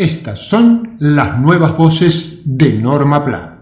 [0.00, 3.59] Estas son las nuevas voces de Norma Plan.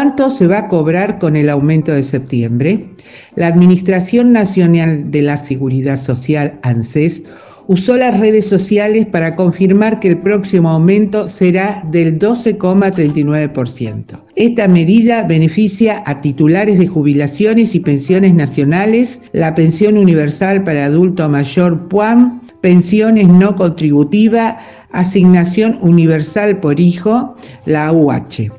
[0.00, 2.88] ¿Cuánto se va a cobrar con el aumento de septiembre?
[3.34, 7.24] La Administración Nacional de la Seguridad Social, ANSES,
[7.66, 14.24] usó las redes sociales para confirmar que el próximo aumento será del 12,39%.
[14.36, 21.28] Esta medida beneficia a titulares de jubilaciones y pensiones nacionales, la pensión universal para adulto
[21.28, 24.60] mayor PUAM, pensiones no contributiva,
[24.92, 27.34] asignación universal por hijo,
[27.66, 28.50] la UH.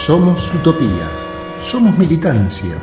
[0.00, 2.74] Somos utopía, somos militancia,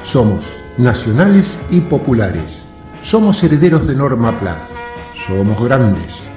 [0.00, 2.68] somos nacionales y populares,
[3.00, 4.68] somos herederos de Norma Pla,
[5.12, 6.30] somos grandes.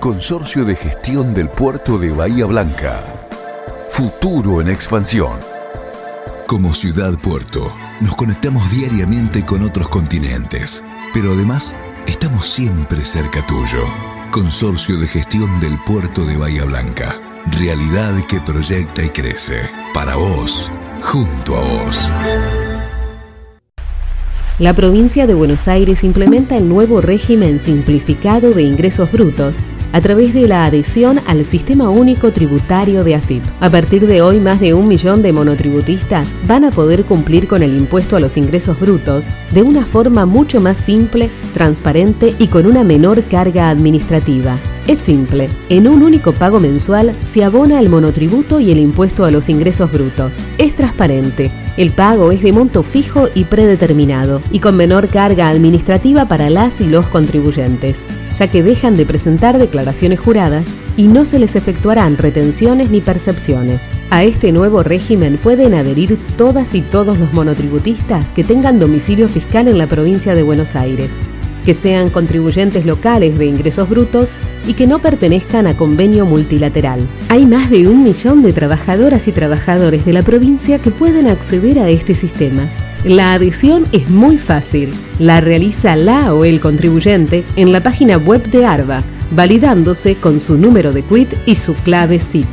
[0.00, 3.00] Consorcio de Gestión del Puerto de Bahía Blanca.
[3.88, 5.38] Futuro en expansión.
[6.48, 11.76] Como ciudad puerto, nos conectamos diariamente con otros continentes, pero además
[12.08, 14.11] estamos siempre cerca tuyo.
[14.32, 17.20] Consorcio de Gestión del Puerto de Bahía Blanca.
[17.60, 19.60] Realidad que proyecta y crece.
[19.92, 22.10] Para vos, junto a vos.
[24.58, 29.58] La provincia de Buenos Aires implementa el nuevo régimen simplificado de ingresos brutos
[29.92, 33.44] a través de la adhesión al Sistema Único Tributario de AFIP.
[33.60, 37.62] A partir de hoy, más de un millón de monotributistas van a poder cumplir con
[37.62, 42.66] el impuesto a los ingresos brutos de una forma mucho más simple, transparente y con
[42.66, 44.58] una menor carga administrativa.
[44.88, 49.30] Es simple, en un único pago mensual se abona el monotributo y el impuesto a
[49.30, 50.38] los ingresos brutos.
[50.58, 56.26] Es transparente, el pago es de monto fijo y predeterminado y con menor carga administrativa
[56.26, 57.98] para las y los contribuyentes,
[58.36, 63.82] ya que dejan de presentar declaraciones juradas y no se les efectuarán retenciones ni percepciones.
[64.10, 69.68] A este nuevo régimen pueden adherir todas y todos los monotributistas que tengan domicilio fiscal
[69.68, 71.10] en la provincia de Buenos Aires
[71.64, 74.30] que sean contribuyentes locales de ingresos brutos
[74.66, 77.00] y que no pertenezcan a convenio multilateral.
[77.28, 81.78] Hay más de un millón de trabajadoras y trabajadores de la provincia que pueden acceder
[81.78, 82.68] a este sistema.
[83.04, 84.92] La adhesión es muy fácil.
[85.18, 90.56] La realiza la o el contribuyente en la página web de ARBA, validándose con su
[90.56, 92.46] número de quit y su clave SIT.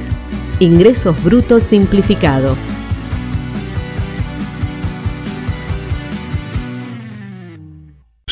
[0.60, 2.56] Ingresos brutos simplificado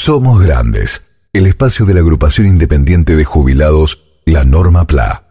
[0.07, 1.01] Somos Grandes,
[1.33, 5.25] el espacio de la agrupación independiente de jubilados, la Norma PLA.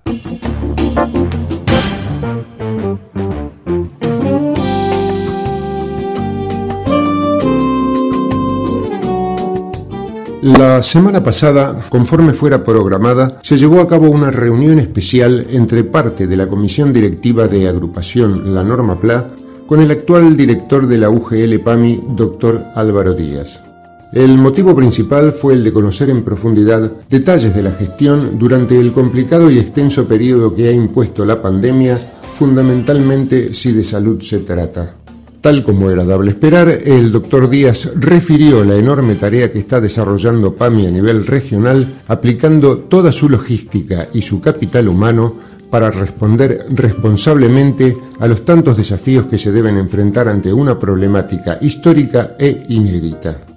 [10.43, 16.26] La semana pasada, conforme fuera programada, se llevó a cabo una reunión especial entre parte
[16.26, 19.26] de la comisión directiva de agrupación La Norma PLA
[19.67, 23.62] con el actual director de la UGL PAMI, doctor Álvaro Díaz.
[24.12, 28.92] El motivo principal fue el de conocer en profundidad detalles de la gestión durante el
[28.92, 31.98] complicado y extenso periodo que ha impuesto la pandemia,
[32.32, 34.94] fundamentalmente si de salud se trata.
[35.40, 40.56] Tal como era dable esperar, el doctor Díaz refirió la enorme tarea que está desarrollando
[40.56, 45.36] PAMI a nivel regional, aplicando toda su logística y su capital humano
[45.70, 52.36] para responder responsablemente a los tantos desafíos que se deben enfrentar ante una problemática histórica
[52.38, 53.55] e inédita.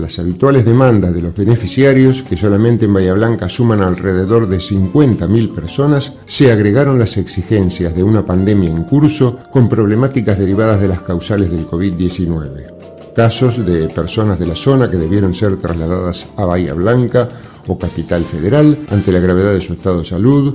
[0.00, 5.54] Las habituales demandas de los beneficiarios, que solamente en Bahía Blanca suman alrededor de 50.000
[5.54, 11.02] personas, se agregaron las exigencias de una pandemia en curso con problemáticas derivadas de las
[11.02, 13.12] causales del COVID-19.
[13.14, 17.28] Casos de personas de la zona que debieron ser trasladadas a Bahía Blanca
[17.66, 20.54] o Capital Federal ante la gravedad de su estado de salud,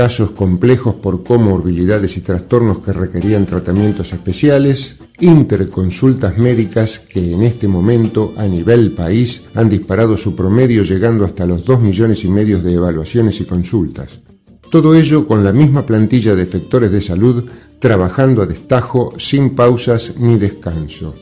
[0.00, 7.68] casos complejos por comorbilidades y trastornos que requerían tratamientos especiales, interconsultas médicas que en este
[7.68, 12.62] momento a nivel país han disparado su promedio llegando hasta los 2 millones y medio
[12.62, 14.20] de evaluaciones y consultas.
[14.70, 17.44] Todo ello con la misma plantilla de efectores de salud
[17.78, 21.14] trabajando a destajo sin pausas ni descanso.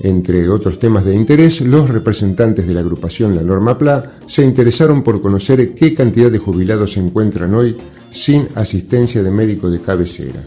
[0.00, 5.02] Entre otros temas de interés, los representantes de la agrupación La Norma PLA se interesaron
[5.02, 7.76] por conocer qué cantidad de jubilados se encuentran hoy
[8.14, 10.40] sin asistencia de médico de cabecera.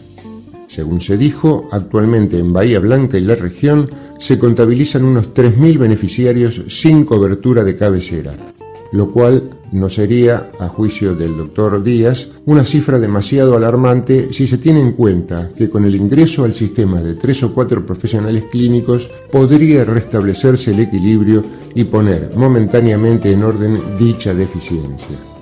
[0.67, 6.63] Según se dijo, actualmente en Bahía Blanca y la región se contabilizan unos 3.000 beneficiarios
[6.67, 8.33] sin cobertura de cabecera,
[8.93, 14.59] lo cual no sería, a juicio del doctor Díaz, una cifra demasiado alarmante si se
[14.59, 19.11] tiene en cuenta que con el ingreso al sistema de tres o cuatro profesionales clínicos
[19.29, 21.43] podría restablecerse el equilibrio
[21.75, 25.36] y poner momentáneamente en orden dicha deficiencia.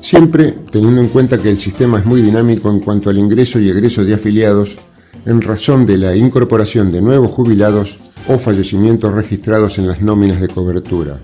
[0.00, 3.68] Siempre teniendo en cuenta que el sistema es muy dinámico en cuanto al ingreso y
[3.68, 4.78] egreso de afiliados,
[5.24, 10.48] en razón de la incorporación de nuevos jubilados o fallecimientos registrados en las nóminas de
[10.48, 11.20] cobertura.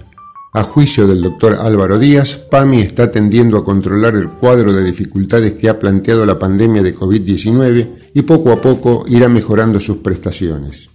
[0.55, 5.55] A juicio del doctor Álvaro Díaz, PAMI está tendiendo a controlar el cuadro de dificultades
[5.55, 10.91] que ha planteado la pandemia de COVID-19 y poco a poco irá mejorando sus prestaciones.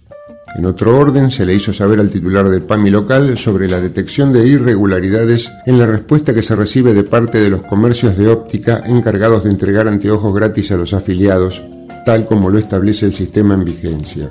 [0.56, 4.32] En otro orden, se le hizo saber al titular del PAMI local sobre la detección
[4.32, 8.82] de irregularidades en la respuesta que se recibe de parte de los comercios de óptica
[8.86, 11.64] encargados de entregar anteojos gratis a los afiliados,
[12.04, 14.30] tal como lo establece el sistema en vigencia.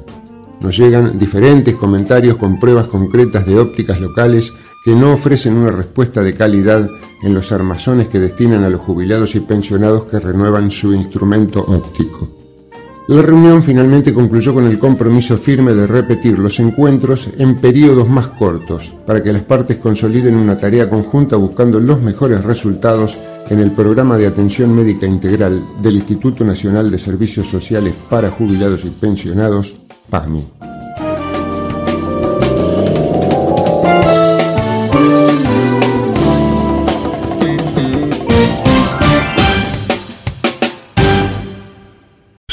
[0.59, 4.53] Nos llegan diferentes comentarios con pruebas concretas de ópticas locales
[4.83, 6.89] que no ofrecen una respuesta de calidad
[7.21, 12.36] en los armazones que destinan a los jubilados y pensionados que renuevan su instrumento óptico.
[13.07, 18.27] La reunión finalmente concluyó con el compromiso firme de repetir los encuentros en periodos más
[18.27, 23.71] cortos, para que las partes consoliden una tarea conjunta buscando los mejores resultados en el
[23.71, 29.83] programa de atención médica integral del Instituto Nacional de Servicios Sociales para Jubilados y Pensionados,
[30.09, 30.66] PAMI.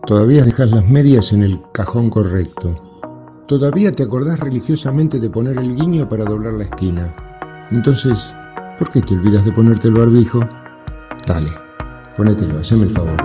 [0.06, 3.02] Todavía dejas las medias en el cajón correcto.
[3.48, 7.12] Todavía te acordás religiosamente de poner el guiño para doblar la esquina.
[7.70, 8.36] Entonces,
[8.78, 10.46] ¿por qué te olvidas de ponerte el barbijo?
[11.26, 11.50] Dale,
[12.16, 13.16] ponételo, haceme el favor.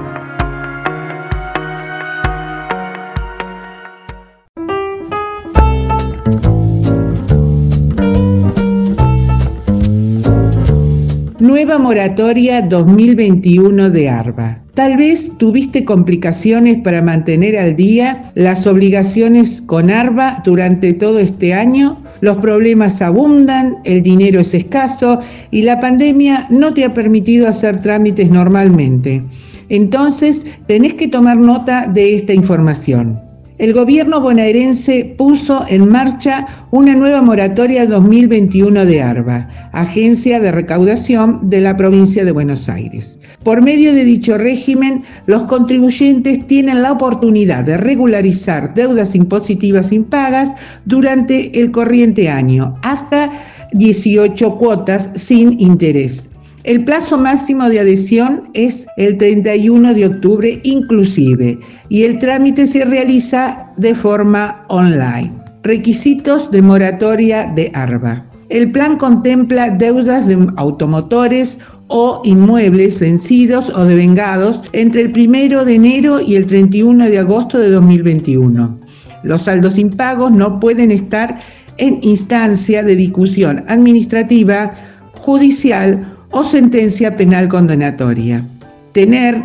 [11.40, 14.64] Nueva moratoria 2021 de ARBA.
[14.74, 21.54] Tal vez tuviste complicaciones para mantener al día las obligaciones con ARBA durante todo este
[21.54, 22.01] año.
[22.22, 27.80] Los problemas abundan, el dinero es escaso y la pandemia no te ha permitido hacer
[27.82, 29.24] trámites normalmente.
[29.70, 33.31] Entonces, tenés que tomar nota de esta información
[33.62, 41.48] el gobierno bonaerense puso en marcha una nueva moratoria 2021 de ARBA, Agencia de Recaudación
[41.48, 43.20] de la provincia de Buenos Aires.
[43.44, 50.56] Por medio de dicho régimen, los contribuyentes tienen la oportunidad de regularizar deudas impositivas impagas
[50.86, 53.30] durante el corriente año, hasta
[53.74, 56.31] 18 cuotas sin interés.
[56.64, 61.58] El plazo máximo de adhesión es el 31 de octubre inclusive
[61.90, 65.32] y el trámite se realiza de forma online.
[65.64, 68.24] Requisitos de moratoria de ARBA.
[68.50, 75.74] El plan contempla deudas de automotores o inmuebles vencidos o devengados entre el 1 de
[75.74, 78.78] enero y el 31 de agosto de 2021.
[79.24, 81.38] Los saldos impagos no pueden estar
[81.78, 84.74] en instancia de discusión administrativa,
[85.14, 88.46] judicial o sentencia penal condenatoria.
[88.94, 89.42] Tener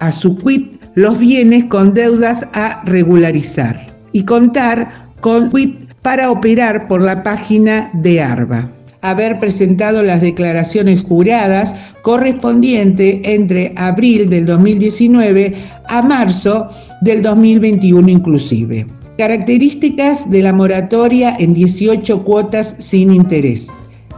[0.00, 3.78] a su quit los bienes con deudas a regularizar
[4.12, 8.70] y contar con quit para operar por la página de ARBA.
[9.02, 15.54] Haber presentado las declaraciones juradas correspondientes entre abril del 2019
[15.88, 16.68] a marzo
[17.00, 18.86] del 2021 inclusive.
[19.18, 23.70] Características de la moratoria en 18 cuotas sin interés.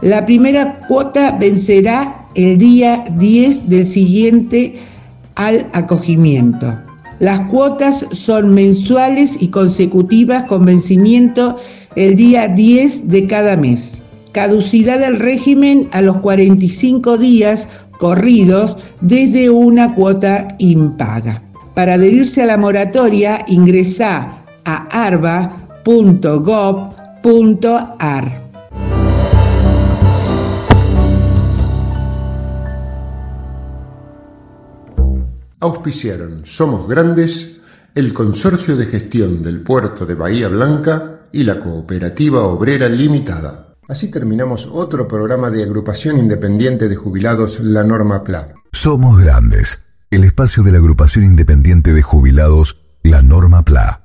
[0.05, 4.75] La primera cuota vencerá el día 10 del siguiente
[5.33, 6.79] al acogimiento.
[7.17, 11.55] Las cuotas son mensuales y consecutivas con vencimiento
[11.95, 14.03] el día 10 de cada mes.
[14.31, 21.41] Caducidad del régimen a los 45 días corridos desde una cuota impaga.
[21.73, 25.75] Para adherirse a la moratoria, ingresa a arba.gov.ar.
[35.65, 37.57] auspiciaron Somos Grandes,
[37.95, 43.75] el Consorcio de Gestión del Puerto de Bahía Blanca y la Cooperativa Obrera Limitada.
[43.87, 48.53] Así terminamos otro programa de agrupación independiente de jubilados La Norma PLA.
[48.71, 49.81] Somos Grandes,
[50.11, 54.04] el espacio de la agrupación independiente de jubilados La Norma PLA.